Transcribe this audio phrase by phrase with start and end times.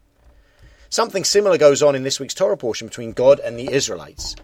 [0.91, 4.35] Something similar goes on in this week's Torah portion between God and the Israelites.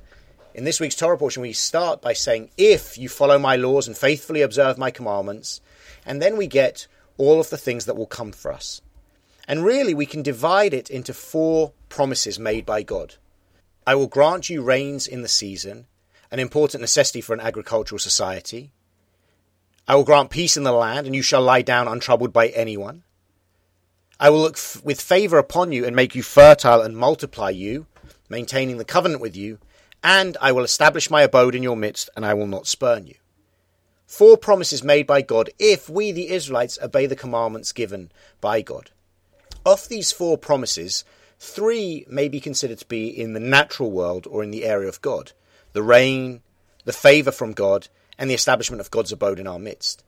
[0.61, 3.97] In this week's Torah portion, we start by saying, If you follow my laws and
[3.97, 5.63] faithfully observe my commandments,
[6.05, 8.83] and then we get all of the things that will come for us.
[9.49, 13.15] And really, we can divide it into four promises made by God.
[13.87, 15.87] I will grant you rains in the season,
[16.31, 18.71] an important necessity for an agricultural society.
[19.89, 23.03] I will grant peace in the land, and you shall lie down untroubled by anyone.
[24.21, 27.87] I will look f- with favour upon you and make you fertile and multiply you,
[28.29, 29.59] maintaining the covenant with you
[30.03, 33.15] and I will establish my abode in your midst, and I will not spurn you.
[34.07, 38.91] Four promises made by God if we, the Israelites, obey the commandments given by God.
[39.65, 41.05] Of these four promises,
[41.39, 45.01] three may be considered to be in the natural world or in the area of
[45.01, 45.33] God
[45.73, 46.43] the rain,
[46.85, 47.87] the favour from God,
[48.19, 50.03] and the establishment of God's abode in our midst.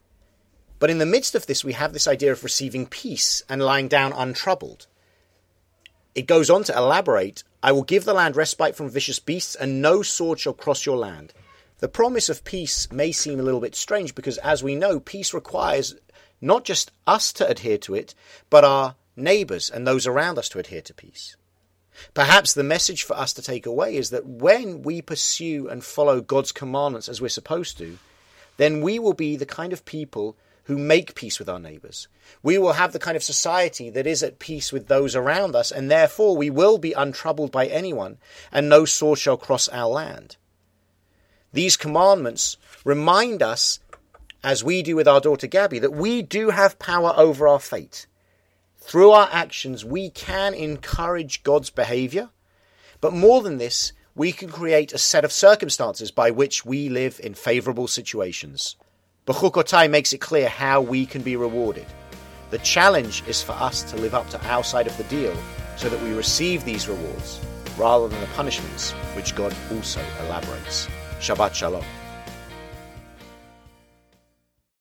[0.80, 3.86] But in the midst of this, we have this idea of receiving peace and lying
[3.86, 4.88] down untroubled.
[6.16, 9.80] It goes on to elaborate I will give the land respite from vicious beasts, and
[9.80, 11.32] no sword shall cross your land.
[11.78, 15.32] The promise of peace may seem a little bit strange because, as we know, peace
[15.32, 15.94] requires
[16.40, 18.14] not just us to adhere to it,
[18.50, 21.36] but our neighbours and those around us to adhere to peace.
[22.14, 26.20] Perhaps the message for us to take away is that when we pursue and follow
[26.20, 27.98] God's commandments as we're supposed to,
[28.56, 32.08] then we will be the kind of people who make peace with our neighbours.
[32.42, 35.70] We will have the kind of society that is at peace with those around us,
[35.73, 38.18] and therefore we will be untroubled by anyone,
[38.52, 40.36] and no sword shall cross our land.
[41.52, 43.80] These commandments remind us,
[44.42, 48.06] as we do with our daughter Gabby, that we do have power over our fate.
[48.79, 52.30] Through our actions, we can encourage God's behavior,
[53.00, 57.20] but more than this, we can create a set of circumstances by which we live
[57.23, 58.77] in favorable situations.
[59.24, 61.86] Bechukotai makes it clear how we can be rewarded.
[62.50, 65.36] The challenge is for us to live up to our side of the deal
[65.77, 67.40] so that we receive these rewards
[67.78, 70.88] rather than the punishments which God also elaborates.
[71.20, 71.84] Shabbat Shalom.